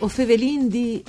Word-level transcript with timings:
O 0.00 0.06
Fevelin 0.06 0.68
di... 0.68 1.02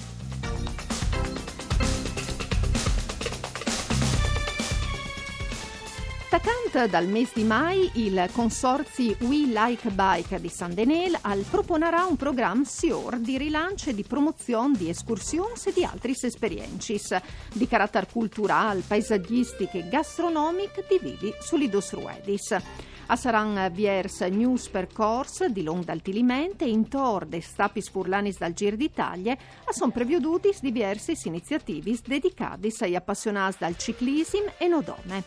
Stacant 6.26 6.86
dal 6.90 7.08
mese 7.08 7.34
di 7.36 7.44
mai, 7.44 7.90
il 7.96 8.28
consorzi 8.32 9.16
We 9.20 9.46
Like 9.46 9.92
Bike 9.92 10.42
di 10.42 10.50
San 10.50 10.74
Denel 10.74 11.16
al 11.22 11.46
proponerà 11.48 12.06
un 12.06 12.16
programma 12.16 12.64
SIOR 12.64 13.18
di 13.18 13.38
rilancio 13.38 13.92
e 13.92 13.94
di 13.94 14.04
promozione 14.04 14.76
di 14.76 14.90
escursioni 14.90 15.54
e 15.66 15.74
di 15.74 15.84
altri 15.84 16.16
esperiences 16.20 17.16
di 17.54 17.68
carattere 17.68 18.08
culturale, 18.12 18.82
paesaggistiche 18.86 19.80
e 19.80 19.88
gastronomiche 19.88 20.86
di 20.90 21.00
vivi 21.00 21.32
sull'Idos 21.40 21.94
Ruedis. 21.94 22.58
A 23.12 23.16
saran 23.16 23.72
viers 23.74 24.22
news 24.30 24.70
percorse 24.70 25.50
di 25.50 25.64
long 25.64 25.84
dal 25.84 26.00
Tilimente 26.00 26.66
in 26.66 26.88
tor 26.88 27.26
de 27.26 27.42
stapis 27.42 27.90
furlanis 27.90 28.38
dal 28.38 28.54
Gir 28.54 28.76
d'Italia 28.76 29.34
a 29.34 29.74
son 29.74 29.90
previodutis 29.90 30.62
diversi 30.62 31.18
iniziativi 31.24 32.00
dedicati 32.06 32.72
agli 32.82 32.94
appassionati 32.94 33.56
dal 33.62 33.76
ciclismo 33.78 34.54
e 34.60 34.68
nodome. 34.68 35.24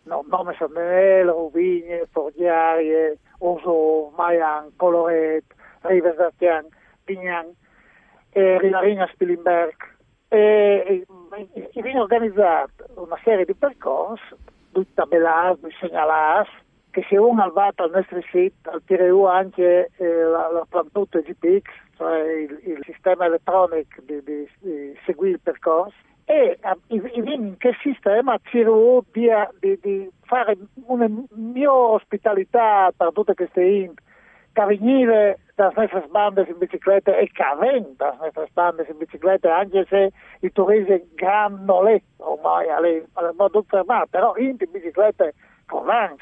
no, 0.04 0.26
nome 0.30 0.54
San 0.58 0.74
Denel, 0.74 1.28
Rovigne, 1.28 2.06
Forgiarie, 2.12 3.18
Oso, 3.40 4.12
Maian, 4.18 4.72
Coloret, 4.76 5.46
Rives 5.82 6.16
Pignan, 7.06 7.54
e 8.32 8.60
Rinarina 8.60 9.08
Spilimberg. 9.14 9.76
E, 10.28 11.06
e, 11.32 11.70
e 11.72 11.82
viene 11.82 12.02
organizzata 12.02 12.84
una 12.96 13.18
serie 13.24 13.46
di 13.46 13.54
percorsi, 13.54 14.36
tutti 14.74 14.94
tabellati, 14.94 15.74
segnalati, 15.80 16.50
che 16.92 17.06
se 17.08 17.16
uno 17.16 17.50
va 17.52 17.72
al 17.74 17.92
nostro 17.92 18.22
sito, 18.32 18.70
al 18.70 18.82
TRU 18.84 19.24
anche 19.24 19.92
eh, 19.96 20.24
la, 20.24 20.52
la 20.52 20.66
plantute 20.68 21.22
GPX, 21.22 21.87
cioè 21.98 22.20
il, 22.20 22.60
il 22.64 22.80
sistema 22.84 23.26
elettronico 23.26 24.02
di, 24.04 24.24
di, 24.24 24.50
di 24.60 24.98
seguire 25.06 25.36
il 25.36 25.40
percorso, 25.42 25.96
e 26.26 26.60
in 26.88 27.56
che 27.58 27.74
sistema 27.82 28.38
ci 28.50 28.62
di, 29.60 29.80
di, 29.82 30.10
fare 30.24 30.58
una 30.88 31.10
mia 31.32 31.74
ospitalità 31.74 32.92
per 32.96 33.12
tutte 33.14 33.34
queste 33.34 33.64
int, 33.64 34.00
che 34.52 34.66
venire 34.66 35.40
dalle 35.56 35.74
nostre 35.76 36.08
bande 36.10 36.46
in 36.50 36.58
bicicletta 36.58 37.16
e 37.16 37.30
che 37.32 37.44
vengono 37.60 37.94
dalle 37.96 38.18
nostre 38.20 38.50
bande 38.52 38.86
in 38.90 38.98
bicicletta, 38.98 39.56
anche 39.56 39.86
se 39.88 40.12
il 40.42 40.52
turismo 40.52 40.96
è 40.96 42.02
ormai 42.18 42.68
alle, 42.70 43.06
alle 43.14 43.34
modo 43.38 43.64
fermato, 43.66 44.08
però 44.10 44.36
in 44.36 44.58
bicicletta 44.58 45.30
con 45.66 45.86
l'ANS 45.86 46.20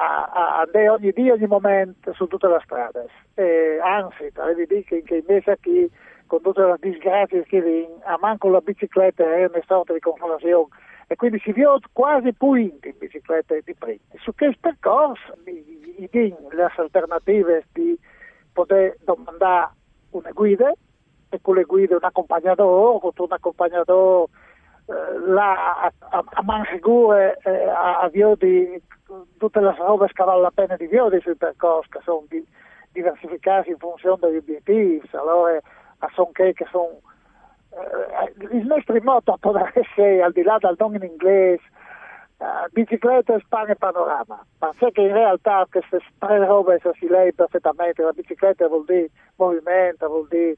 a, 0.00 0.60
a, 0.60 0.92
ogni 0.92 1.10
dia, 1.12 1.32
ogni 1.32 1.46
momento 1.46 2.12
su 2.12 2.26
tutte 2.26 2.46
le 2.46 2.60
strade. 2.62 3.06
E, 3.34 3.78
anzi, 3.82 4.30
devi 4.32 4.66
dire 4.66 4.84
che, 4.84 5.02
che 5.02 5.16
invece 5.16 5.58
qui, 5.60 5.90
con 6.26 6.40
tutte 6.40 6.62
le 6.62 6.76
disgrazie 6.80 7.42
che 7.44 7.60
vengono, 7.60 8.00
a 8.04 8.16
manco 8.20 8.48
la 8.48 8.60
bicicletta 8.60 9.24
è 9.24 9.46
una 9.46 9.62
sorta 9.66 9.92
di 9.92 10.00
conformazione 10.00 10.68
e 11.08 11.16
quindi 11.16 11.40
si 11.40 11.52
vede 11.52 11.80
quasi 11.92 12.32
più 12.32 12.54
in 12.54 12.78
bicicletta 12.96 13.54
di 13.64 13.74
prima. 13.74 13.98
Su 14.18 14.34
questo 14.34 14.58
percorso, 14.60 15.34
i, 15.46 16.08
i, 16.10 16.34
le 16.50 16.72
alternative 16.76 17.64
di 17.72 17.98
poter 18.52 18.96
domandare 19.04 19.70
una 20.10 20.30
guida 20.30 20.72
e 21.30 21.38
con 21.42 21.56
le 21.56 21.64
guide 21.64 21.94
un 21.94 22.04
accompagnatore, 22.04 23.00
con 23.00 23.12
un 23.16 23.32
accompagnatore 23.32 24.30
eh, 24.88 25.18
là 25.26 25.82
a, 25.82 25.92
a, 25.98 26.24
a 26.26 26.42
man 26.42 26.64
sicure 26.72 27.38
eh, 27.44 27.68
a, 27.68 28.00
a 28.00 28.08
di 28.08 28.82
tutte 29.38 29.60
le 29.60 29.74
robe 29.76 30.08
che 30.12 30.24
vale 30.24 30.40
la 30.40 30.50
pena 30.50 30.76
di 30.76 30.86
vedere 30.86 31.20
sui 31.20 31.36
percorsi 31.36 31.90
che 31.90 32.00
sono 32.02 32.24
di, 32.28 32.44
diversificati 32.92 33.70
in 33.70 33.78
funzione 33.78 34.18
degli 34.20 34.36
obiettivi, 34.36 35.02
allora 35.12 35.60
sono 36.14 36.30
che, 36.32 36.52
che 36.52 36.66
sono 36.70 37.00
eh, 37.70 38.56
il 38.56 38.66
nostro 38.66 38.98
motto 39.02 39.36
può 39.38 39.56
essere 39.74 40.22
al 40.22 40.32
di 40.32 40.42
là 40.42 40.56
del 40.58 40.74
nome 40.78 40.96
in 40.96 41.04
inglese 41.04 41.62
uh, 42.38 42.68
bicicletta, 42.70 43.38
Spagna 43.40 43.72
e 43.72 43.76
panorama. 43.76 44.44
Ma 44.58 44.74
sai 44.78 44.92
che 44.92 45.02
in 45.02 45.12
realtà 45.12 45.66
queste 45.70 46.00
tre 46.18 46.44
robe 46.46 46.80
si 46.98 47.06
lei 47.08 47.32
perfettamente 47.32 48.02
la 48.02 48.12
bicicletta 48.12 48.68
vuol 48.68 48.84
dire 48.86 49.10
movimento 49.36 50.08
vuol 50.08 50.26
dire 50.28 50.56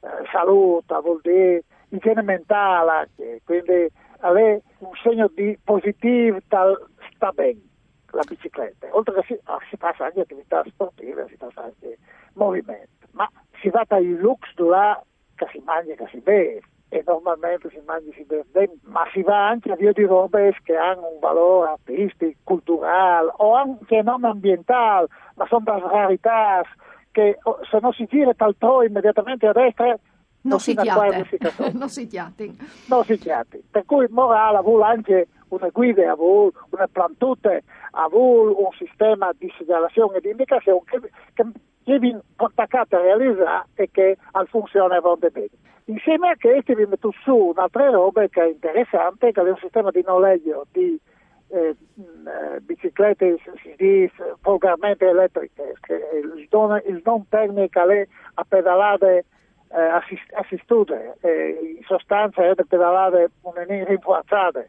eh, 0.00 0.08
salute 0.30 0.94
vuol 1.02 1.20
dire 1.22 1.64
igiene 1.90 2.22
mentale 2.22 3.08
quindi 3.44 3.88
avere 4.20 4.62
un 4.78 4.92
segno 5.02 5.30
di 5.34 5.58
positivo 5.62 6.38
sta 6.40 7.30
bene 7.32 7.68
la 8.12 8.22
bicicletta, 8.26 8.88
oltre 8.90 9.14
che 9.14 9.22
si, 9.26 9.40
oh, 9.46 9.58
si 9.68 9.76
passa 9.76 10.06
anche 10.06 10.20
attività 10.20 10.62
sportive, 10.66 11.26
si 11.28 11.36
passa 11.36 11.64
anche 11.64 11.98
movimento, 12.34 13.06
ma 13.12 13.28
si 13.60 13.68
va 13.68 13.84
dai 13.86 14.16
lux 14.16 14.40
là 14.56 15.02
che 15.34 15.46
si 15.52 15.62
mangia 15.64 15.94
che 15.94 16.06
si 16.10 16.18
beve 16.20 16.62
e 16.90 17.02
normalmente 17.06 17.68
si 17.68 17.80
mangia 17.84 18.08
e 18.10 18.14
si 18.14 18.24
beve 18.24 18.70
ma 18.84 19.06
si 19.12 19.22
va 19.22 19.48
anche 19.48 19.72
a 19.72 19.76
via 19.76 19.92
di 19.92 20.04
robe 20.04 20.56
che 20.62 20.74
hanno 20.74 21.08
un 21.12 21.18
valore 21.20 21.70
artistico, 21.70 22.38
culturale 22.44 23.30
o 23.36 23.54
anche 23.54 24.02
non 24.02 24.24
ambientale, 24.24 25.08
ma 25.34 25.46
sono 25.46 25.64
delle 25.64 25.88
rarità 25.88 26.62
che 27.10 27.38
oh, 27.42 27.58
se 27.70 27.78
non 27.80 27.92
si 27.92 28.06
gira 28.06 28.32
tal 28.34 28.56
tro 28.58 28.82
immediatamente 28.82 29.46
a 29.46 29.52
destra 29.52 29.98
non 30.42 30.60
si 30.60 30.74
chiate, 30.74 31.26
non 31.72 31.88
si 31.88 32.06
chiati. 32.06 32.58
Non 32.86 33.04
si 33.04 33.18
chiati. 33.18 33.62
Per 33.70 33.84
cui 33.84 34.06
morale 34.08 34.60
vuole 34.62 34.84
anche 34.84 35.28
una 35.48 35.68
guida, 35.68 36.14
vuole 36.14 36.52
una 36.70 36.88
plantute, 36.90 37.64
vuole 38.10 38.54
un 38.56 38.70
sistema 38.76 39.30
di 39.36 39.52
segnalazione 39.58 40.18
e 40.18 40.20
di 40.20 40.30
indicazione 40.30 40.80
che, 40.84 41.00
che 41.34 41.98
viene 41.98 42.20
attaccato 42.36 42.96
a 42.96 43.00
realizzare 43.00 43.66
e 43.74 43.88
che 43.90 44.16
funziona 44.46 45.00
bene. 45.00 45.48
Insieme 45.86 46.28
a 46.28 46.36
questo 46.38 46.74
vi 46.74 46.84
metto 46.84 47.12
su 47.22 47.34
un'altra 47.34 47.88
roba 47.88 48.26
che 48.28 48.42
è 48.42 48.48
interessante, 48.48 49.32
che 49.32 49.40
è 49.40 49.48
un 49.48 49.56
sistema 49.56 49.90
di 49.90 50.02
noleggio 50.06 50.66
di 50.70 51.00
eh, 51.48 51.68
eh 51.68 52.60
biciclette 52.60 53.38
di 53.76 54.10
vulgarmente 54.42 55.06
elettriche, 55.06 55.74
che 55.80 55.94
il, 56.22 56.46
don, 56.48 56.80
il 56.86 57.00
non 57.04 57.26
tecnico 57.28 57.88
è 57.88 58.06
a 58.34 58.44
pedalare 58.46 59.24
eh, 59.70 59.80
assist, 59.80 60.32
assistute, 60.32 61.16
eh, 61.20 61.76
in 61.78 61.84
sostanza 61.84 62.44
è 62.44 62.54
da 62.54 62.64
pedalare 62.66 63.30
una 63.42 63.64
rinforzata, 63.64 64.64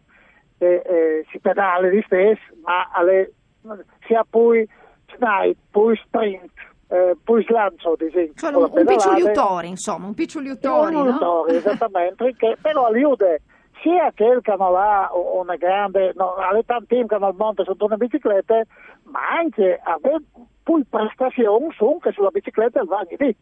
eh, 0.58 0.82
eh, 0.86 1.26
si 1.32 1.40
pedala 1.40 1.88
di 1.88 2.02
stesso, 2.06 2.42
ma 2.64 2.90
alle, 2.92 3.34
sia 4.06 4.26
poi 4.30 4.68
snai, 5.16 5.56
poi 5.72 5.96
sprint, 6.04 6.52
eh, 6.90 7.16
poi 7.24 7.44
slancio, 7.44 7.94
ad 7.94 8.02
esempio. 8.02 8.34
Cioè 8.36 8.54
un, 8.54 8.70
un 8.72 8.86
piccioliutore, 8.86 9.68
insomma, 9.68 10.06
un 10.08 10.14
piccioliutore, 10.14 10.96
Un 10.96 11.04
piccioliutore, 11.04 11.52
no? 11.52 11.58
esattamente, 11.58 12.36
che 12.38 12.58
però 12.62 12.86
aiuta 12.88 13.26
sia 13.82 14.12
che 14.14 14.40
che 14.42 14.52
hanno 14.52 14.72
là 14.72 15.10
una 15.14 15.56
grande, 15.56 16.14
no, 16.16 16.36
alle 16.36 16.64
hanno 17.16 17.28
al 17.28 17.36
monte 17.36 17.64
sotto 17.64 17.86
una 17.86 17.98
bicicletta, 17.98 18.62
ma 19.04 19.20
anche 19.38 19.80
avere 19.84 20.24
poi 20.64 20.84
prestazioni 20.90 21.72
su 21.74 22.00
che 22.02 22.12
sulla 22.12 22.30
bicicletta 22.30 22.84
va 22.84 23.04
lì 23.18 23.36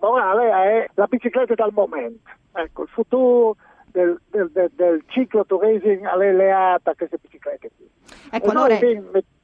morale 0.00 0.50
è 0.50 0.88
la 0.94 1.06
bicicletta 1.06 1.54
dal 1.54 1.72
momento. 1.72 2.30
Ecco, 2.52 2.82
il 2.82 2.88
futuro 2.88 3.56
del, 3.86 4.20
del, 4.30 4.50
del, 4.50 4.70
del 4.74 5.04
cicloturismo 5.06 6.08
alleato 6.08 6.90
a 6.90 6.94
queste 6.94 7.18
biciclette 7.20 7.70
qui. 7.76 7.88
Ecco, 8.30 8.50
allora... 8.50 8.78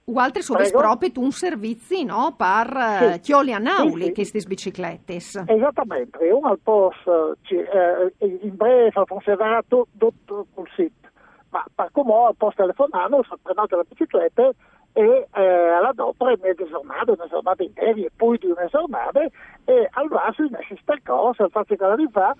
Ualtre 0.08 0.40
sono 0.40 0.62
proprio 0.70 1.10
un 1.16 1.32
servizi 1.32 2.04
no, 2.04 2.32
per 2.36 3.14
sì. 3.14 3.20
chioli 3.22 3.52
a 3.52 3.58
nauli 3.58 4.02
sì, 4.02 4.06
sì. 4.06 4.12
queste 4.12 4.40
biciclette. 4.46 5.14
Esattamente, 5.16 6.30
un 6.30 6.44
al 6.44 6.60
posto 6.62 7.36
eh, 7.48 8.12
in 8.20 8.54
breve 8.54 8.92
funzionerà 9.04 9.64
tutto, 9.66 10.46
sul 10.54 10.68
sito, 10.76 11.08
ma 11.48 11.64
per 11.74 11.88
come 11.90 12.12
al 12.24 12.36
posto 12.36 12.62
telefonare, 12.62 13.18
prendete 13.42 13.74
la 13.74 13.84
bicicletta 13.88 14.50
e 14.92 15.26
eh, 15.34 15.42
alla 15.42 15.90
dopo 15.92 16.24
mezza 16.40 16.64
giornata, 16.68 17.10
una 17.10 17.26
giornata 17.26 17.64
intera 17.64 17.98
e 17.98 18.10
poi 18.14 18.38
di 18.38 18.46
una 18.46 18.66
giornata 18.66 19.20
e 19.64 19.88
al 19.90 20.06
vaso 20.06 20.44
in 20.44 20.56
questa 20.68 20.94
cosa, 21.04 21.48
faccio 21.48 21.74
che 21.74 21.84
la 21.84 21.96
rifà 21.96 22.32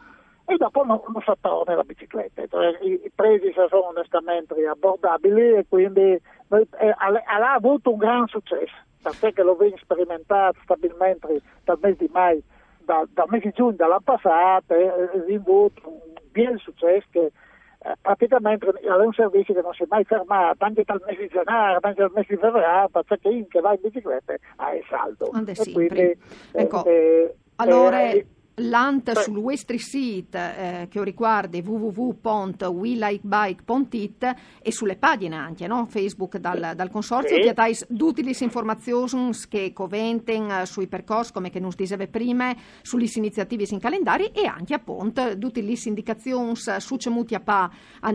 e 0.46 0.56
dopo 0.56 0.84
non, 0.84 1.00
non 1.12 1.22
si 1.22 1.32
torna 1.40 1.75
la 1.75 1.82
bicicletta. 1.82 2.43
I, 2.43 3.00
I 3.04 3.12
prezzi 3.14 3.52
sono 3.52 3.88
onestamente 3.88 4.54
abbordabili 4.66 5.54
e 5.56 5.66
quindi 5.69 6.20
noi, 6.48 6.66
eh, 6.78 6.94
ha, 6.96 7.52
avuto 7.52 7.90
un 7.90 7.98
gran 7.98 8.26
successo, 8.28 8.75
perché 9.20 9.43
lo 9.43 9.52
abbiamo 9.52 9.76
sperimentato 9.76 10.58
stabilmente 10.62 11.43
dal 11.64 11.78
mese 11.82 11.96
di 11.98 12.10
mai, 12.12 12.43
da, 12.78 13.04
dal 13.12 13.26
mese 13.28 13.48
di 13.48 13.54
giugno 13.54 13.72
dell'anno 13.72 14.00
passato 14.04 14.75
e 14.75 14.88
abbiamo 14.88 15.43
avuto 15.43 15.82
un 15.84 16.14
bel 16.31 16.58
successo 16.60 17.06
che 17.10 17.32
eh, 17.78 17.92
praticamente 18.00 18.66
è 18.66 18.90
un 18.90 19.12
servizio 19.12 19.52
che 19.52 19.62
non 19.62 19.75
si 19.75 19.82
è 19.82 19.87
mai 19.88 20.04
fermato, 20.04 20.64
anche 20.64 20.84
dal 20.84 21.02
mese 21.04 21.22
di 21.22 21.28
gennaio, 21.28 21.78
anche 21.81 22.00
dal 22.00 22.12
mese 22.14 22.34
di 22.34 22.40
febbraio, 22.40 22.88
perché 22.88 23.19
chi 23.19 23.46
che 23.49 23.60
va 23.60 23.72
in 23.72 23.81
bicicletta 23.82 24.34
ha 24.56 24.75
il 24.75 24.84
saldo. 24.88 25.31
Quindi, 25.72 26.00
eh, 26.00 26.19
ecco, 26.52 26.84
eh, 26.84 27.34
allora... 27.56 28.34
Eh, 28.56 28.62
L'ANT 28.62 29.12
Beh. 29.12 29.23
sul 29.23 29.37
Westry 29.37 29.79
Site 29.79 30.38
eh, 30.38 30.88
che 30.88 31.05
riguarda 31.05 31.58
www.welikebike.it 31.58 34.35
e 34.62 34.73
sulle 34.73 34.97
pagine 34.97 35.37
anche, 35.37 35.67
no? 35.67 35.85
Facebook 35.87 36.38
dal, 36.38 36.73
dal 36.75 36.88
consorzio, 36.91 37.37
sì. 37.37 37.43
che 37.43 37.53
dai 37.53 37.76
le 38.23 38.35
informazioni 38.38 39.31
che 39.49 39.75
coventen 39.75 40.50
eh, 40.50 40.64
sui 40.67 40.87
percorsi, 40.87 41.32
come 41.32 41.50
che 41.50 41.61
non 41.61 41.70
diceva 41.76 42.06
prima, 42.06 42.55
sulle 42.82 43.11
iniziative 43.14 43.67
in 43.69 43.79
calendari 43.79 44.31
e 44.32 44.47
anche 44.47 44.73
appunto 44.75 45.23
le 45.23 45.37
indicazioni 45.85 46.55
su 46.56 46.97
cemuti 46.97 47.35
a 47.35 47.41
pa 47.41 47.70
a 48.00 48.11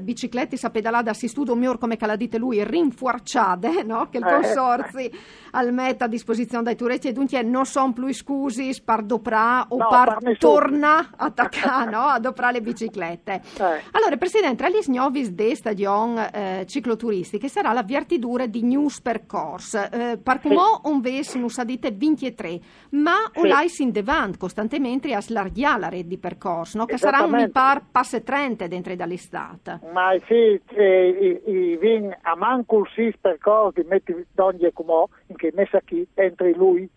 biciclette 0.00 0.58
a 0.60 0.70
pedalare 0.70 1.04
da 1.04 1.14
si 1.14 1.28
studio 1.28 1.54
miglior 1.54 1.78
come 1.78 1.96
che 1.96 2.06
la 2.06 2.16
dite 2.16 2.38
lui, 2.38 2.64
rinfuarciate, 2.64 3.84
no? 3.86 4.08
Che 4.08 4.18
il 4.18 4.26
eh. 4.26 4.30
consorzio 4.30 4.98
eh. 4.98 5.12
al 5.52 5.72
metta 5.72 6.06
a 6.06 6.08
disposizione 6.08 6.64
dai 6.64 6.74
turetti 6.76 7.06
e 7.08 7.12
dunque 7.12 7.42
non 7.42 7.64
sono 7.64 7.92
più 7.92 8.12
scusi, 8.12 8.72
spardopra 8.72 9.51
o 9.68 9.76
no, 9.76 9.88
par 9.88 10.18
torna 10.38 11.10
a 11.16 11.26
attaccare, 11.26 11.90
no? 11.90 12.00
ad 12.00 12.24
operare 12.24 12.54
le 12.54 12.60
biciclette. 12.62 13.32
Eh. 13.32 13.82
Allora, 13.92 14.16
Presidente, 14.16 14.64
agli 14.64 14.80
snovis 14.80 15.30
de 15.30 15.54
stagion 15.54 16.18
eh, 16.18 16.64
cicloturistiche 16.66 17.48
sarà 17.48 17.72
la 17.72 17.82
viartidura 17.82 18.46
di 18.46 18.62
News 18.62 19.00
Percorse. 19.00 19.88
Eh, 19.92 20.18
per 20.22 20.40
come 20.40 20.54
sì. 20.54 20.88
un 20.90 21.00
ves 21.00 21.44
sa 21.46 21.64
dite 21.64 21.92
23, 21.92 22.60
ma 22.90 23.30
sì. 23.32 23.40
o 23.40 23.44
l'hai 23.44 23.70
in 23.78 23.90
devant 23.90 24.36
costantemente 24.36 25.12
a 25.14 25.20
slarghiare 25.20 25.80
la 25.80 25.88
rete 25.88 26.08
di 26.08 26.18
percorso, 26.18 26.78
no? 26.78 26.84
che 26.84 26.98
sarà 26.98 27.22
un 27.22 27.50
par 27.52 27.82
passe 27.90 28.22
30 28.22 28.66
dentro 28.66 28.94
dall'estate. 28.94 29.80
Ma 29.92 30.14
sì, 30.26 30.60
i, 30.74 31.40
i 31.46 31.76
vin 31.76 32.14
a 32.22 32.36
manco 32.36 32.86
il 32.96 33.16
percorsi 33.20 33.84
metti 33.88 34.14
d'ogni 34.32 34.64
e 34.64 34.72
come 34.72 35.06
in 35.26 35.36
che 35.36 35.52
messa 35.54 35.80
qui 35.86 36.06
entri 36.14 36.54
lui 36.54 36.88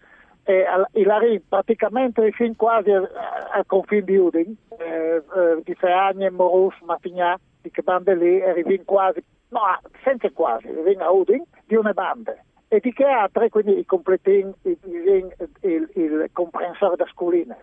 e 0.46 0.64
Ilari 0.94 1.42
praticamente 1.42 2.32
fin 2.32 2.56
quasi 2.56 2.92
al 2.92 3.66
confine 3.66 4.04
di 4.04 4.16
Udin, 4.16 4.56
eh, 4.78 5.16
eh, 5.16 5.62
di 5.64 5.74
Feagne, 5.74 6.30
Morus, 6.30 6.76
Matigna, 6.82 7.36
di 7.62 7.72
che 7.72 7.82
bande 7.82 8.16
lì, 8.16 8.42
arrivi 8.44 8.84
quasi, 8.86 9.24
no, 9.50 9.62
senza 10.04 10.30
quasi, 10.30 10.68
arrivi 10.68 11.02
a 11.02 11.10
Udin, 11.10 11.44
di 11.66 11.76
una 11.76 11.94
bande. 11.94 12.44
E 12.68 12.80
di 12.80 12.94
che 12.94 13.06
altre, 13.06 13.50
quindi 13.50 13.80
i 13.80 13.86
completin, 13.86 14.54
il, 14.64 14.78
il, 14.84 15.50
il, 15.62 15.90
il 15.94 16.30
comprensore 16.32 16.96
da 16.96 17.06
scolines. 17.08 17.58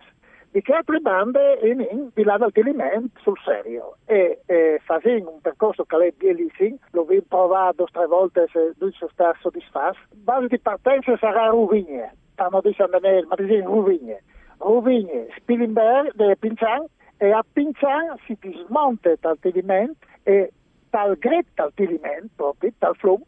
Di 0.51 0.61
che 0.61 0.73
altre 0.73 0.99
bande 0.99 1.59
in, 1.63 1.79
in 1.89 2.09
Vilano 2.13 2.45
Altiliment 2.45 3.11
sul 3.19 3.39
serio. 3.45 3.95
E 4.05 4.41
eh, 4.45 4.81
facendo 4.83 5.31
un 5.31 5.41
percorso 5.41 5.85
che 5.85 5.95
è 5.95 6.13
bellissimo, 6.15 6.77
l'ho 6.91 7.07
provato 7.27 7.87
tre 7.91 8.07
volte 8.07 8.47
se 8.51 8.73
lui 8.77 8.91
si 8.91 9.05
sta 9.11 9.33
soddisfatto. 9.39 9.99
Base 10.11 10.47
di 10.47 10.59
partenza 10.59 11.17
sarà 11.17 11.47
Ruvigne 11.47 12.17
dicendo 12.63 12.99
nel 12.99 13.25
Madrid 13.25 13.63
Ruvigne. 13.63 14.23
Ruvigne, 14.57 15.27
Spilimberg 15.37 16.13
deve 16.13 16.35
Pincian 16.37 16.85
e 17.17 17.31
a 17.31 17.43
Pincian 17.51 18.17
si 18.25 18.37
dismonta 18.39 19.13
dal 19.19 19.37
tiliment 19.39 19.95
e 20.23 20.51
dal 20.89 21.17
gret 21.17 21.45
dal 21.55 21.73
tiliment, 21.73 22.29
proprio 22.35 22.71
dal 22.77 22.95
flum, 22.95 23.21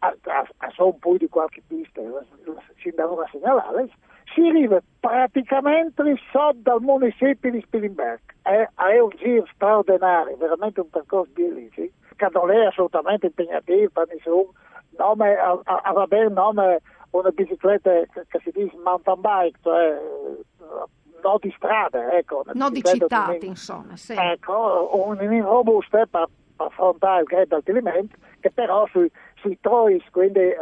a, 0.00 0.14
a, 0.24 0.46
a 0.58 0.70
son 0.70 0.98
poi 0.98 1.18
di 1.18 1.28
qualche 1.28 1.62
pista, 1.66 2.00
si 2.82 2.90
devono 2.94 3.26
segnalare, 3.30 3.88
si 4.34 4.46
arriva 4.46 4.80
praticamente 5.00 6.02
sotto 6.30 6.58
dal 6.62 6.80
municipio 6.80 7.50
di 7.50 7.60
Spilimberg. 7.62 8.20
È, 8.42 8.68
è, 8.74 8.98
un 8.98 9.10
giro 9.16 9.46
straordinario, 9.52 10.36
veramente 10.36 10.80
un 10.80 10.90
percorso 10.90 11.32
bellissimo, 11.32 11.88
che 12.16 12.28
non 12.32 12.50
è 12.50 12.66
assolutamente 12.66 13.26
impegnativo, 13.26 13.90
per 13.90 14.06
nessun 14.08 14.46
nome, 14.96 15.34
a, 15.34 15.58
a, 15.64 15.80
a 15.84 15.92
va 15.92 16.06
bene 16.06 16.28
nome 16.28 16.80
una 17.10 17.30
bicicletta 17.30 17.90
che 17.90 18.40
si 18.42 18.50
dice 18.50 18.76
mountain 18.82 19.20
bike, 19.20 19.58
cioè 19.62 20.00
non 21.22 21.36
di 21.40 21.52
strada, 21.56 22.12
ecco. 22.12 22.44
Non 22.52 22.72
di 22.72 22.82
città, 22.82 23.36
insomma, 23.40 23.96
sì. 23.96 24.14
Ecco, 24.16 24.90
un 24.92 25.16
robusta 25.42 26.06
per, 26.06 26.28
per 26.56 26.66
affrontare 26.66 27.20
il 27.20 27.26
grado 27.26 27.56
altimento, 27.56 28.16
che 28.40 28.50
però 28.50 28.86
sui, 28.86 29.10
sui 29.34 29.58
trois, 29.60 30.02
quindi 30.10 30.40
eh, 30.40 30.56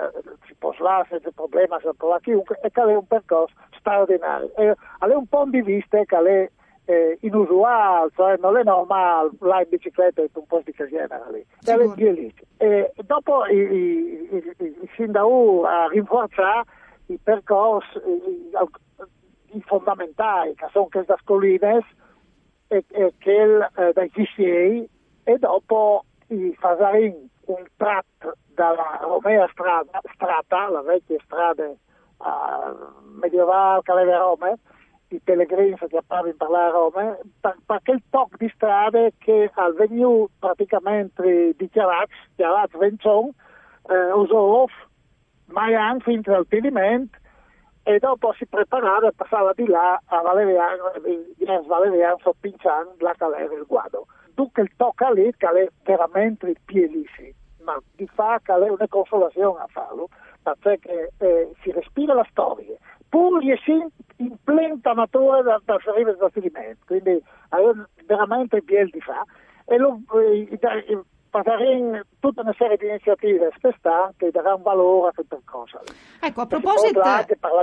si 0.46 0.54
può 0.58 0.72
fare 0.72 1.06
senza 1.10 1.31
problema, 1.34 1.78
si 1.81 1.88
può 1.96 2.16
chiunque, 2.20 2.58
e 2.62 2.70
che 2.70 2.81
è 2.81 2.96
un 2.96 3.06
percorso 3.06 3.54
straordinario. 3.78 4.54
E 4.56 4.75
ha 4.99 5.06
un 5.06 5.26
punto 5.26 5.50
di 5.50 5.62
vista 5.62 6.02
che 6.04 6.16
è 6.16 6.50
eh, 6.87 7.19
inusuale, 7.23 8.11
cioè 8.15 8.37
non 8.38 8.56
è 8.56 8.62
normale 8.62 9.31
là 9.41 9.61
in 9.61 9.69
bicicletta 9.69 10.23
in 10.23 10.29
un 10.33 10.47
posto 10.47 10.71
di 10.71 10.88
genere 10.88 11.25
lì, 11.33 11.47
è 11.65 11.77
lì. 12.12 12.35
E 12.56 12.93
dopo 13.05 13.44
i, 13.47 13.56
i, 13.56 14.29
i, 14.33 14.67
i 14.83 14.91
sindaco 14.94 15.65
a 15.65 15.88
rinforzare 15.88 16.65
i 17.06 17.19
percorsi 17.23 17.99
i, 17.99 18.50
i, 19.56 19.62
fondamentali, 19.62 20.55
che 20.55 20.67
sono 20.71 20.88
queste 20.91 21.17
scoline 21.21 21.85
e, 22.69 22.85
e 22.88 23.15
che 23.19 23.69
eh, 23.76 23.93
dai 23.93 24.09
GCA 24.09 24.85
e 25.25 25.38
dopo 25.38 26.05
i 26.28 26.55
fasarin 26.59 27.28
un 27.47 27.64
tratto 27.76 28.37
dalla 28.55 28.99
Romea 29.02 29.49
strada, 29.52 30.00
strata, 30.14 30.69
la 30.69 30.83
vecchia 30.83 31.19
strada 31.25 31.64
uh, 31.64 31.76
medievale 33.21 33.83
che 33.83 33.93
aveva 33.93 34.19
Roma, 35.06 35.16
i 35.16 35.20
pellegrini 35.22 35.76
che 35.76 36.02
parlavano 36.06 36.34
parlare 36.36 36.66
a 36.66 36.70
Roma, 36.70 37.18
perché 37.64 37.92
il 37.92 38.02
tocco 38.10 38.36
di 38.36 38.50
strade 38.54 39.12
che 39.18 39.50
al 39.54 39.75
venuto 39.75 40.30
praticamente 40.38 41.54
dichiarato, 41.56 42.10
dichiarato 42.30 42.78
Vencion, 42.78 43.30
eh, 43.88 44.12
usò 44.12 44.66
mai 45.46 45.75
anche 45.75 46.04
finito 46.04 46.34
al 46.34 46.46
pedimento 46.46 47.18
e 47.84 47.98
dopo 48.00 48.32
si 48.32 48.46
preparava 48.46 49.08
e 49.08 49.12
passava 49.14 49.52
di 49.54 49.66
là 49.66 50.00
a 50.06 50.20
Valeriano, 50.20 50.86
a 50.86 51.62
Valeriano 51.66 52.18
Soppinciano, 52.20 52.94
la 52.98 53.14
calera 53.16 53.54
il 53.54 53.64
guado. 53.64 54.06
Dunque 54.34 54.62
il 54.62 54.72
tocca 54.76 55.10
lì 55.10 55.32
che 55.36 55.46
è 55.46 55.68
veramente 55.84 56.54
pienissimo, 56.64 57.30
ma 57.62 57.80
di 57.94 58.06
fatto 58.12 58.60
è 58.60 58.68
una 58.68 58.88
consolazione 58.88 59.60
a 59.60 59.66
farlo, 59.68 60.08
perché 60.60 61.12
eh, 61.18 61.50
si 61.62 61.70
respira 61.70 62.12
la 62.12 62.26
storia, 62.30 62.76
pur 63.08 63.40
riuscendo 63.42 63.90
in 64.16 64.36
plena 64.42 64.92
natura 64.94 65.42
da, 65.42 65.60
da 65.64 65.75
arrivare 65.75 66.10
al 66.10 66.16
trasferimento, 66.16 66.84
quindi 66.86 67.10
è 67.10 68.04
veramente 68.06 68.62
pieno 68.62 68.88
di 68.90 69.00
fa. 69.00 69.25
E 69.64 69.76
lo, 69.76 70.00
eh, 70.14 70.58
faremo 71.30 72.00
tutta 72.26 72.40
una 72.40 72.54
serie 72.59 72.76
di 72.76 72.88
iniziative 72.88 73.52
quest'anno 73.61 74.12
che 74.16 74.30
daranno 74.33 74.61
valore 74.62 75.11
a 75.11 75.12
quel 75.12 75.26
percorso. 75.26 75.80
Ecco, 76.21 76.40
a 76.40 76.47
proposito, 76.47 77.00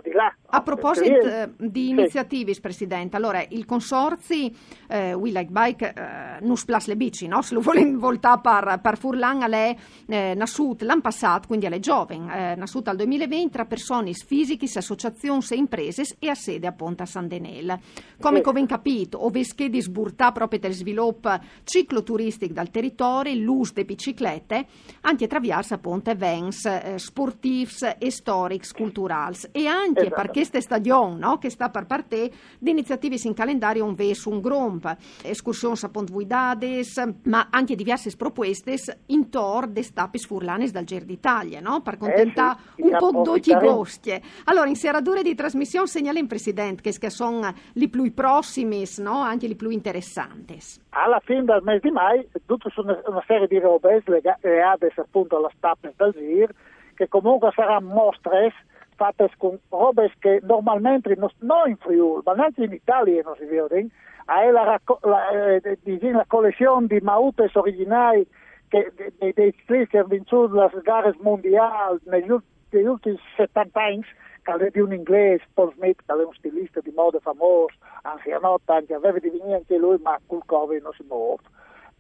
di, 0.04 0.12
là, 0.12 0.34
a 0.46 0.62
proposito 0.62 1.28
eh, 1.28 1.50
di 1.58 1.90
iniziative, 1.90 2.54
sì. 2.54 2.62
Presidente, 2.62 3.18
allora 3.18 3.44
il 3.50 3.66
consorzi 3.66 4.56
eh, 4.88 5.14
We 5.14 5.32
Like 5.32 5.52
Bike 5.52 5.94
eh, 5.94 6.46
Nus 6.46 6.64
Plus 6.64 6.88
le 6.88 6.96
bici, 6.96 7.28
no? 7.28 7.42
se 7.42 7.56
lo 7.56 7.60
vuole 7.60 7.92
voltare 7.94 8.40
per, 8.42 8.80
per 8.82 8.98
Furlan 8.98 9.42
alle 9.42 9.76
eh, 10.08 10.34
Nasut 10.34 10.82
l'anno 10.84 11.02
passato, 11.02 11.48
quindi 11.48 11.66
alle 11.66 11.80
giovani, 11.80 12.32
eh, 12.32 12.56
Nasut 12.56 12.88
al 12.88 12.96
2020 12.96 13.52
tra 13.52 13.66
persone 13.66 14.14
fisiche, 14.14 14.68
associazioni 14.78 15.42
e 15.50 15.56
imprese 15.56 16.04
e 16.20 16.30
a 16.30 16.36
sede 16.36 16.68
a 16.68 17.06
San 17.06 17.28
Denel. 17.28 17.78
Come 18.20 18.42
sì. 18.44 18.52
ben 18.52 18.66
capito, 18.66 19.26
ove 19.26 19.42
di 19.44 19.82
sburtà 19.82 20.32
proprio 20.32 20.60
per 20.60 20.72
sviluppo 20.72 21.32
cicloturistico 21.64 22.54
dal 22.54 22.70
territorio, 22.70 23.34
l'uso 23.36 23.74
delle 23.74 23.88
biciclette 23.88 24.53
parte 24.54 24.66
anche 25.02 25.26
attraverso 25.26 25.74
appunto 25.74 26.10
events 26.12 26.66
eh, 26.66 26.98
sportivi 26.98 27.72
e 27.98 28.12
storici, 28.12 28.74
culturali 28.74 29.38
e 29.52 29.68
anche 29.68 30.02
Esatto. 30.02 30.22
per 30.22 30.32
queste 30.32 30.62
stagioni 30.62 31.20
no, 31.20 31.38
che 31.38 31.50
sta 31.50 31.70
per 31.70 31.86
parte 31.86 32.32
di 32.60 32.72
iniziative 32.72 33.18
in 33.24 33.34
calendario 33.34 33.86
un 33.86 33.96
ves 33.96 34.26
un 34.26 34.42
gromp, 34.42 34.96
escursioni 35.24 35.78
appunto 35.82 36.14
guidades, 36.14 37.02
ma 37.24 37.48
anche 37.50 37.76
diverse 37.76 38.16
proposte 38.16 38.76
intorno 39.08 39.72
de 39.72 39.84
stapis 39.84 40.26
furlanes 40.26 40.72
dal 40.72 40.84
Gir 40.84 41.04
d'Italia, 41.04 41.60
no? 41.60 41.82
per 41.82 41.98
contentare 41.98 42.60
sì, 42.76 42.82
un 42.82 42.96
po' 42.98 43.12
d'occhi 43.12 43.52
approfittaremo. 43.52 43.76
gostie. 43.76 44.22
Allora, 44.46 44.68
in 44.68 44.76
serradure 44.76 45.22
di 45.22 45.36
trasmissione 45.36 45.88
segnala 45.88 46.20
in 46.20 46.28
Presidente 46.28 46.82
che, 46.82 46.98
che 46.98 47.10
sono 47.10 47.54
li 47.74 47.88
più 47.90 48.14
prossimi, 48.14 48.84
no? 48.98 49.22
anche 49.22 49.48
li 49.48 49.56
più 49.56 49.70
interessanti. 49.70 50.58
alla 50.90 51.20
fine 51.24 51.44
del 51.44 51.62
mese 51.64 51.80
di 51.82 51.92
mai 51.92 52.28
tutta 52.46 52.70
su 52.70 52.82
una, 52.82 53.00
una 53.06 53.24
serie 53.26 53.48
di 53.48 53.60
robe 53.60 54.02
lega- 54.06 54.38
legate 54.50 54.92
appunto 54.96 55.38
alla 55.38 55.52
Stappen 55.56 55.94
del 55.96 56.12
Gir 56.12 56.54
che 56.96 57.08
comunque 57.08 57.52
saranno 57.54 57.94
mostre 57.94 58.54
fatte 58.96 59.30
con 59.38 59.58
robe 59.70 60.12
che 60.20 60.40
normalmente 60.44 61.16
non, 61.16 61.30
non 61.40 61.70
in 61.70 61.78
Friuli 61.78 62.22
ma 62.26 62.34
neanche 62.34 62.64
in 62.64 62.74
Italia 62.74 63.22
non 63.24 63.36
si 63.38 63.46
vedono 63.46 63.88
è 64.26 64.50
la, 64.52 64.64
racco- 64.64 65.00
la, 65.02 65.30
eh, 65.30 65.78
di- 65.84 65.98
di- 65.98 66.12
la 66.12 66.26
collezione 66.28 66.88
di 66.88 67.00
mautes 67.02 67.54
originali 67.56 68.26
dei 68.70 69.54
ciclisti 69.56 69.88
che 69.88 69.98
hanno 69.98 70.08
vinto 70.08 70.48
le 70.48 70.70
gare 70.82 71.14
mondiali 71.20 72.00
negli, 72.06 72.30
ult- 72.30 72.44
negli 72.70 72.86
ultimi 72.86 73.20
70 73.36 73.82
anni 73.82 74.04
che 74.44 74.52
è 74.52 74.70
di 74.72 74.80
un 74.82 74.94
inglese, 74.94 75.46
Paul 75.54 75.74
Smith, 75.74 76.02
che 76.06 76.12
è 76.12 76.24
un 76.26 76.34
stilista 76.34 76.82
di 76.82 76.92
moda 76.94 77.18
famoso, 77.20 77.76
anzianotto, 78.02 78.74
anche 78.74 78.94
aveva 78.94 79.18
di 79.18 79.30
venire 79.30 79.56
anche 79.56 79.78
lui, 79.78 79.98
ma 80.02 80.20
col 80.28 80.44
Covid 80.46 80.82
non 80.82 80.92
si 80.92 81.06
morto. 81.08 81.50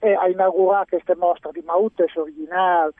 E 0.03 0.13
ha 0.13 0.27
inaugurato 0.27 0.89
queste 0.89 1.15
mostre 1.15 1.51
di 1.53 1.61
mautes 1.65 2.13
originali, 2.15 2.91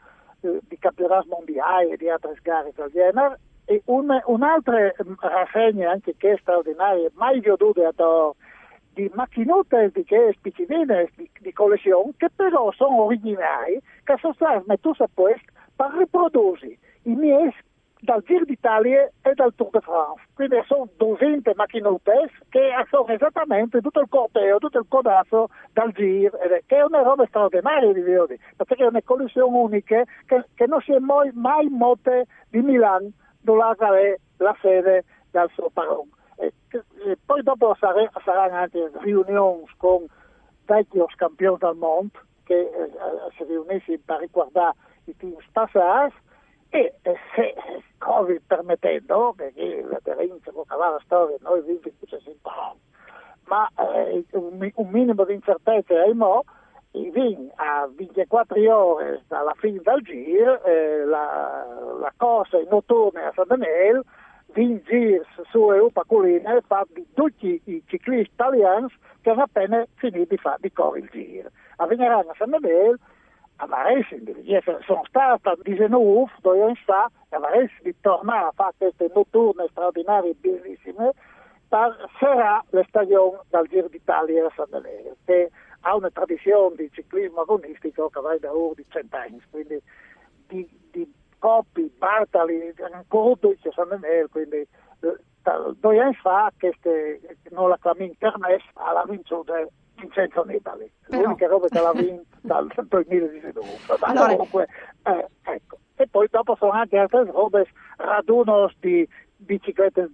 eh, 0.41 0.59
di 0.67 0.77
campionati 0.79 1.27
mondiali 1.27 1.91
e 1.91 1.97
di 1.97 2.09
altre 2.09 2.37
gare 2.41 2.71
genere. 2.91 3.39
E 3.65 3.81
un, 3.85 4.07
un'altra 4.25 4.87
eh, 4.87 4.95
rassegna, 5.19 5.91
anche 5.91 6.15
che 6.15 6.31
è 6.31 6.37
straordinaria, 6.39 7.09
mai 7.15 7.41
veduta 7.41 7.89
a 7.89 8.33
di 8.93 9.09
macchinotte 9.13 9.89
di 9.91 10.03
che 10.03 10.33
spiccine 10.37 11.09
di, 11.15 11.29
di 11.39 11.51
collezione 11.51 12.11
che 12.15 12.29
però 12.33 12.71
sono 12.73 13.05
originali 13.05 13.81
che 14.03 14.15
sono 14.19 14.33
state 14.33 14.63
messe 14.67 15.03
a 15.03 15.09
per 15.75 15.91
riprodursi 15.97 16.77
i 17.03 17.15
miei 17.15 17.51
dal 18.03 18.21
Giro 18.23 18.43
d'Italia 18.43 19.09
e 19.21 19.33
dal 19.33 19.53
Tour 19.55 19.69
de 19.71 19.79
France. 19.79 20.21
Quindi 20.33 20.61
sono 20.65 20.89
200 20.97 21.53
macchinotte 21.55 22.29
che 22.49 22.69
sono 22.89 23.07
esattamente 23.07 23.79
tutto 23.79 24.01
il 24.01 24.09
corteo, 24.09 24.57
tutto 24.57 24.79
il 24.79 24.85
codazo 24.87 25.49
dal 25.71 25.91
Giro, 25.93 26.37
che 26.65 26.75
è 26.75 26.83
una 26.83 27.01
roba 27.01 27.25
straordinaria 27.27 27.93
di 27.93 28.01
vedere, 28.01 28.39
perché 28.57 28.83
è 28.83 28.87
una 28.87 29.01
collezione 29.03 29.57
unica 29.57 30.03
che, 30.25 30.45
che 30.53 30.67
non 30.67 30.81
si 30.81 30.91
è 30.91 30.99
mai, 30.99 31.31
mai 31.33 31.67
molte 31.69 32.25
di 32.49 32.61
Milano, 32.61 33.11
dove 33.39 33.63
è 33.63 34.19
la 34.37 34.55
sede 34.61 35.05
del 35.31 35.49
suo 35.53 35.69
parone. 35.69 36.09
E 36.35 36.51
poi 37.25 37.41
dopo 37.41 37.75
sare- 37.79 38.11
saranno 38.23 38.55
anche 38.55 38.91
riunioni 38.99 39.63
con 39.77 40.05
vecchi 40.65 41.01
campioni 41.15 41.57
del 41.57 41.75
mondo 41.75 42.19
che 42.43 42.59
eh, 42.59 42.91
si 43.37 43.43
riuniscono 43.45 43.97
per 44.05 44.19
riguardare 44.19 44.75
i 45.05 45.15
team 45.15 45.35
passati 45.51 46.15
e 46.73 46.93
se 47.35 47.53
Covid 47.99 48.41
permettendo, 48.47 49.33
perché 49.37 49.85
la 49.87 49.99
può 50.51 50.63
cavare 50.63 50.93
la 50.93 51.01
storia, 51.05 51.37
noi 51.41 51.61
vivi 51.61 51.93
si 51.99 52.29
impara, 52.29 52.73
ma 53.45 53.69
eh, 53.77 54.25
un, 54.31 54.71
un 54.73 54.89
minimo 54.89 55.23
di 55.23 55.33
incertezza 55.33 56.03
è 56.03 56.11
mo, 56.13 56.43
i 56.91 57.09
vin 57.11 57.49
a 57.55 57.87
24 57.93 58.75
ore 58.75 59.23
dalla 59.27 59.53
fine 59.57 59.79
del 59.83 60.01
giro, 60.01 60.63
eh, 60.63 61.05
la, 61.05 61.65
la 61.99 62.13
cosa 62.17 62.59
in 62.59 62.67
notturna 62.69 63.27
a 63.27 63.31
San 63.35 63.47
Daniele, 63.47 64.01
vin 64.53 64.81
girs 64.85 65.27
su 65.49 65.71
Europa 65.71 66.03
Colline 66.07 66.61
fatti 66.65 66.93
di 66.93 67.07
tutti 67.13 67.61
i 67.65 67.83
ciclisti 67.85 68.33
italiani 68.33 68.87
che 69.21 69.29
hanno 69.29 69.43
appena 69.43 69.85
finito 69.95 70.25
di 70.29 70.37
fare 70.37 70.57
di 70.61 70.71
correre 70.71 71.05
il 71.05 71.09
giro. 71.11 71.49
A 71.77 71.87
Vignerano 71.87 72.29
a 72.29 72.35
San 72.37 72.49
Daniele 72.49 72.97
a 73.57 73.65
Varese, 73.65 74.21
sono 74.85 75.03
stata 75.07 75.55
19 75.61 76.31
due 76.41 76.63
anni 76.63 76.75
fa, 76.83 77.09
a 77.29 77.39
Varese 77.39 77.73
di 77.81 77.95
tornare 78.01 78.47
a 78.47 78.51
fare 78.53 78.73
queste 78.77 79.11
notturne 79.13 79.67
straordinarie 79.69 80.33
bellissime, 80.35 81.11
per- 81.67 82.09
sarà 82.19 82.63
la 82.69 82.83
stagione 82.87 83.39
del 83.49 83.67
Giro 83.69 83.87
d'Italia 83.87 84.45
a 84.45 84.51
San 84.55 84.67
Daniele, 84.69 85.15
che 85.25 85.51
ha 85.81 85.95
una 85.95 86.09
tradizione 86.09 86.75
di 86.75 86.89
ciclismo 86.91 87.41
agonistico 87.41 88.09
che 88.09 88.19
va 88.21 88.37
da 88.37 88.55
ora 88.55 88.73
di 88.75 88.85
cent'anni, 88.89 89.41
quindi 89.49 89.81
di, 90.47 90.67
di 90.91 91.13
Coppi, 91.37 91.91
Bartali, 91.97 92.73
ancora 92.91 93.35
12 93.39 93.67
a 93.67 93.71
San 93.71 93.89
Daniele, 93.89 94.27
quindi 94.29 94.57
eh, 94.57 95.17
due 95.79 95.99
anni 95.99 96.15
fa 96.15 96.51
queste, 96.57 97.37
non 97.51 97.69
la 97.69 97.77
clamin 97.77 98.17
Kermesse 98.17 98.69
alla 98.75 99.03
vinciuta 99.07 99.65
Vincenzo 99.95 100.43
Nibali, 100.43 100.89
l'unica 101.07 101.47
roba 101.47 101.67
che 101.67 101.79
l'ha 101.79 101.91
vinta 101.95 102.32
dal 102.43 102.67
2019. 102.75 103.67
Ma 103.99 104.07
Allora- 104.07 104.27
comunque, 104.35 104.67
eh, 105.03 105.27
ecco. 105.43 105.77
E 105.95 106.07
poi 106.07 106.27
dopo 106.29 106.55
sono 106.57 106.71
anche 106.71 106.97
altre 106.97 107.23
robe, 107.25 107.65
raduno 107.97 108.69
di 108.79 109.07
biciclette 109.37 110.09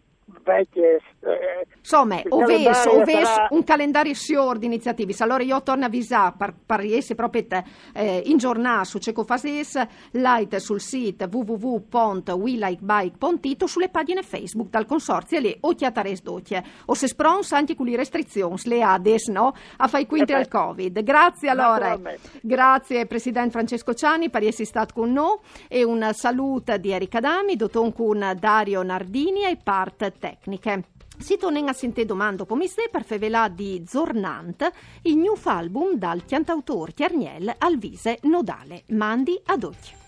vecchie. 0.55 0.99
eh, 1.21 1.67
Insomma, 1.79 2.21
calendario 2.27 2.71
oves 3.01 3.27
sarà- 3.27 3.47
un 3.51 3.63
calendario 3.63 4.13
di 4.57 4.65
iniziative. 4.65 5.13
Allora 5.19 5.43
io 5.43 5.61
torno 5.63 5.83
a 5.83 5.87
avvisare 5.87 6.33
per, 6.37 6.53
per 6.65 6.79
riesce 6.79 7.15
proprio 7.15 7.45
eh, 7.93 8.23
in 8.25 8.37
giornata 8.37 8.83
su 8.83 8.97
Cecofases, 8.99 9.81
light 10.11 10.55
sul 10.57 10.81
sito 10.81 11.27
www.welikebike.it 11.31 13.63
o 13.63 13.67
sulle 13.67 13.89
pagine 13.89 14.21
Facebook 14.21 14.69
dal 14.69 14.85
consorzio 14.85 15.37
e 15.37 15.41
le 15.41 15.57
occhiatares 15.61 16.21
d'occhie. 16.21 16.63
O 16.85 16.93
se 16.93 17.07
sprons 17.07 17.51
anche 17.53 17.75
con 17.75 17.85
le 17.85 17.95
restrizioni, 17.95 18.57
le 18.65 18.81
ades, 18.83 19.27
no? 19.27 19.53
A 19.77 19.87
fai 19.87 20.05
quinti 20.05 20.31
Eh 20.31 20.35
al 20.35 20.47
Covid. 20.47 21.01
Grazie 21.01 21.49
allora. 21.49 21.97
Grazie 22.41 23.05
Presidente 23.05 23.51
Francesco 23.51 23.93
Ciani 23.93 24.29
per 24.29 24.43
essere 24.43 24.65
stato 24.65 24.93
con 24.93 25.11
noi 25.11 25.37
e 25.67 25.83
un 25.83 26.07
saluto 26.13 26.77
di 26.77 26.91
Erika 26.91 27.19
Dami, 27.19 27.55
dottor 27.55 27.93
con 27.93 28.33
Dario 28.37 28.83
Nardini 28.83 29.45
e 29.45 29.57
part 29.61 30.11
tecniche. 30.39 30.83
Si 31.17 31.37
torna 31.37 31.69
a 31.69 31.73
sentire 31.73 32.05
domando 32.05 32.45
pomiste 32.45 32.87
per 32.89 33.03
fevelà 33.03 33.49
di 33.49 33.83
Zornant, 33.85 34.71
il 35.03 35.17
new 35.17 35.35
album 35.43 35.95
dal 35.95 36.23
cantautore 36.25 36.93
Chiarniel 36.93 37.53
al 37.57 37.77
vise 37.77 38.19
nodale. 38.23 38.83
Mandi 38.87 39.39
ad 39.45 39.63
occhio. 39.63 39.98